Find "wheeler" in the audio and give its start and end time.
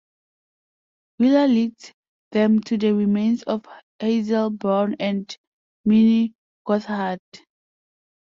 1.19-1.47